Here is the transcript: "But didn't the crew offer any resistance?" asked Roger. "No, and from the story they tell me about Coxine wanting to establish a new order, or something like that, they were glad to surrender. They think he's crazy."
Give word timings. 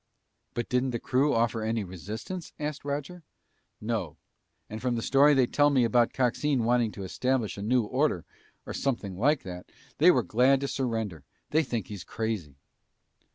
"But 0.55 0.67
didn't 0.67 0.89
the 0.89 0.99
crew 0.99 1.31
offer 1.31 1.61
any 1.61 1.83
resistance?" 1.83 2.53
asked 2.59 2.83
Roger. 2.83 3.21
"No, 3.79 4.17
and 4.67 4.81
from 4.81 4.95
the 4.95 5.03
story 5.03 5.35
they 5.35 5.45
tell 5.45 5.69
me 5.69 5.83
about 5.83 6.11
Coxine 6.11 6.63
wanting 6.63 6.91
to 6.93 7.03
establish 7.03 7.55
a 7.55 7.61
new 7.61 7.83
order, 7.83 8.25
or 8.65 8.73
something 8.73 9.15
like 9.15 9.43
that, 9.43 9.71
they 9.99 10.09
were 10.09 10.23
glad 10.23 10.59
to 10.61 10.67
surrender. 10.67 11.23
They 11.51 11.61
think 11.61 11.85
he's 11.85 12.03
crazy." 12.03 12.55